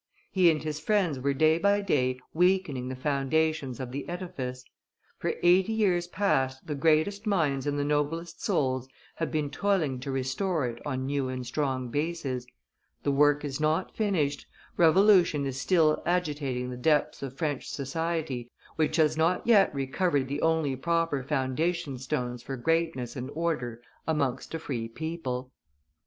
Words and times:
He 0.31 0.49
and 0.49 0.63
his 0.63 0.79
friends 0.79 1.19
were 1.19 1.35
day 1.35 1.59
by 1.59 1.81
day 1.81 2.19
weakening 2.33 2.89
the 2.89 2.95
foundations 2.95 3.79
of 3.79 3.91
the 3.91 4.09
edifice; 4.09 4.65
for 5.19 5.35
eighty 5.43 5.73
years 5.73 6.07
past 6.07 6.65
the 6.65 6.73
greatest 6.73 7.27
minds 7.27 7.67
and 7.67 7.77
the 7.77 7.83
noblest 7.83 8.43
souls 8.43 8.87
have 9.17 9.31
been 9.31 9.51
toiling 9.51 9.99
to 9.99 10.09
restore 10.09 10.67
it 10.67 10.83
on 10.87 11.05
new 11.05 11.29
and 11.29 11.45
strong 11.45 11.89
bases; 11.89 12.47
the 13.03 13.11
work 13.11 13.45
is 13.45 13.59
not 13.59 13.95
finished, 13.95 14.47
revolution 14.75 15.45
is 15.45 15.61
still 15.61 16.01
agitating 16.03 16.71
the 16.71 16.77
depths 16.77 17.21
of 17.21 17.37
French 17.37 17.67
society, 17.69 18.49
which 18.77 18.95
has 18.95 19.15
not 19.15 19.45
yet 19.45 19.71
recovered 19.71 20.27
the 20.27 20.41
only 20.41 20.75
proper 20.75 21.21
foundation 21.21 21.99
stones 21.99 22.41
for 22.41 22.57
greatness 22.57 23.15
and 23.15 23.29
order 23.35 23.83
amongst 24.07 24.51
a 24.55 24.57
free 24.57 24.87
people. 24.87 25.51